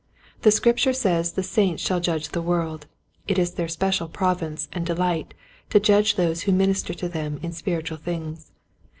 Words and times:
The 0.41 0.49
Scripture 0.49 0.93
says 0.93 1.33
the 1.33 1.43
saints 1.43 1.83
shall 1.83 1.99
judge 1.99 2.29
the 2.29 2.41
world. 2.41 2.87
It 3.27 3.37
is 3.37 3.51
their 3.51 3.67
special 3.67 4.07
province 4.07 4.67
and 4.73 4.83
delight 4.83 5.35
to 5.69 5.79
judge 5.79 6.15
those 6.15 6.41
who 6.41 6.51
minister 6.51 6.95
to 6.95 7.07
them 7.07 7.39
in 7.43 7.51
spiritual 7.53 7.97
things. 7.97 8.51